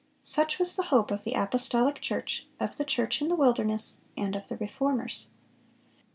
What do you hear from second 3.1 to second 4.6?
in the wilderness," and of the